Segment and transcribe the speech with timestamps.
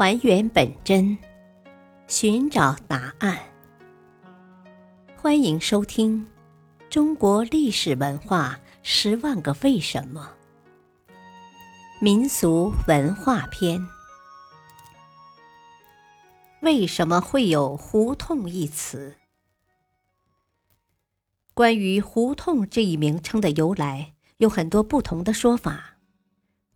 [0.00, 1.18] 还原本真，
[2.08, 3.38] 寻找答案。
[5.14, 6.26] 欢迎收听
[6.88, 10.32] 《中国历史文化十万个为什么》
[12.00, 13.78] 民俗文化篇。
[16.62, 19.18] 为什么会有“胡同”一词？
[21.52, 25.89] 关于“胡同”这一名称的由来，有很多不同的说法。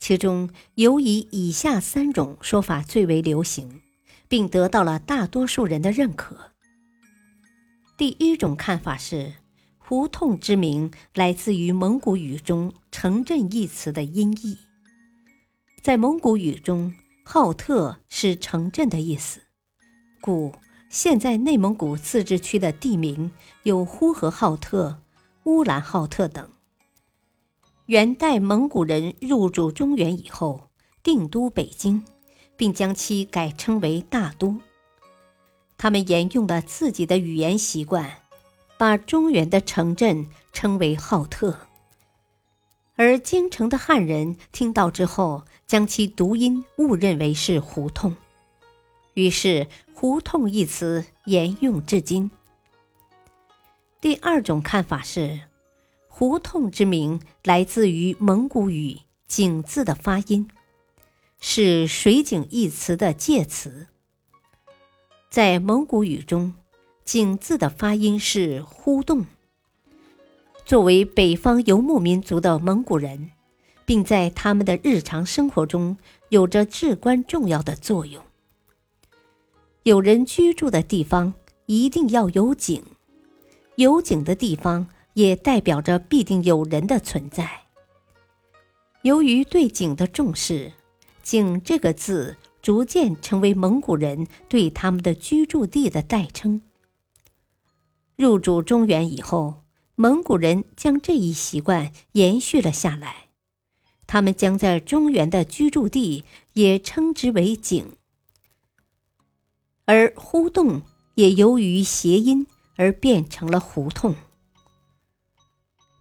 [0.07, 3.80] 其中尤以以下三种说法最为流行，
[4.29, 6.51] 并得到了大多数人的认可。
[7.96, 9.37] 第一种看法是，
[9.79, 14.59] 胡同之名来自于蒙古语中“城镇”一词的音译。
[15.82, 19.41] 在蒙古语中，“浩特”是城镇的意思，
[20.21, 20.52] 故
[20.91, 23.32] 现在内蒙古自治区的地名
[23.62, 25.01] 有呼和浩特、
[25.45, 26.51] 乌兰浩特等。
[27.87, 30.70] 元代蒙古人入主中原以后，
[31.02, 32.02] 定都北京，
[32.57, 34.59] 并将其改称为大都。
[35.77, 38.23] 他们沿用了自己的语言习惯，
[38.79, 41.59] 把中原的城镇称为浩特。
[42.96, 48.16] 而京城的汉人听到之后，将其读音误认为是胡同，
[49.12, 52.30] 于是“胡同”一词沿用至今。
[54.01, 55.43] 第二种看法是。
[56.16, 60.48] 胡同之名来自于蒙古语“井”字的发音，
[61.40, 63.88] 是“水井”一词的介词。
[65.28, 66.54] 在蒙古语中
[67.04, 69.26] ，“井”字的发音是“呼动”。
[70.65, 73.32] 作为北方游牧民族的蒙古人，
[73.84, 75.97] 并在他们的日常生活中
[76.28, 78.22] 有着至关重要的作用。
[79.82, 81.34] 有人居住的地方
[81.66, 82.84] 一定要有井，
[83.75, 84.87] 有井的地方。
[85.15, 87.62] 也代表着必定有人的存在。
[89.03, 90.72] 由于对井的重视，
[91.22, 96.62] 井这个字逐渐成为蒙古人对他们的居住地的代称。
[98.16, 99.65] 入主中原以后，
[99.97, 103.28] 蒙古人将这一习惯延续了下来，
[104.06, 106.25] 他们将在中原的居住地
[106.55, 107.97] 也称之为井，
[109.84, 110.83] 而呼动
[111.16, 112.47] 也由于谐音
[112.77, 114.15] 而变成了胡同。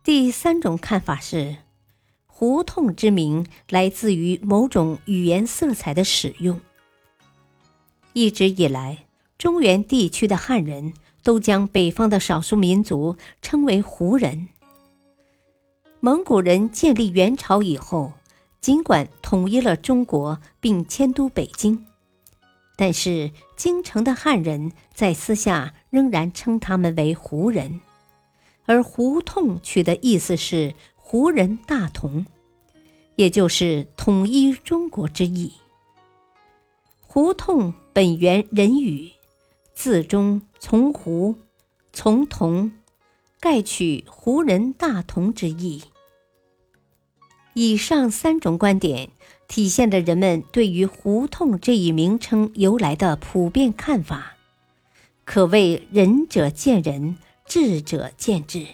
[0.03, 1.55] 第三种看法是，
[2.25, 6.59] 胡同之名来自于某种语言色彩的使用。
[8.11, 9.05] 一直以来，
[9.37, 10.93] 中原地区的汉人
[11.23, 14.49] 都将北方的少数民族称为胡人。
[16.01, 18.11] 蒙古人建立元朝以后，
[18.59, 21.85] 尽管统一了中国并迁都北京，
[22.75, 27.79] 但是京城的汉人在私下仍然称他们为胡人。
[28.65, 32.25] 而“胡同”取的意思是“胡人大同”，
[33.15, 35.53] 也就是统一中国之意。
[37.01, 39.11] 胡同本源人语，
[39.73, 41.35] 字中从胡，
[41.91, 42.71] 从同，
[43.39, 45.83] 盖取胡人大同之意。
[47.53, 49.11] 以上三种观点
[49.47, 54.37] 体现了人们对于“胡同”这一名称由来的普遍看法，
[55.23, 57.17] 可谓仁者见仁。
[57.53, 58.65] 智者见智，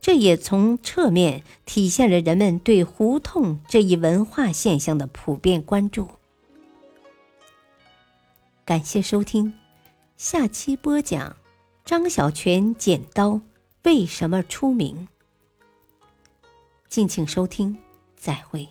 [0.00, 6.08] 这也从侧面体现了人们对胡同这一文化现象的普遍关注。
[8.64, 9.52] 感谢收听，
[10.16, 11.34] 下期播讲
[11.84, 13.40] 张小泉剪刀
[13.82, 15.08] 为什么出名？
[16.88, 17.76] 敬请收听，
[18.14, 18.68] 再会。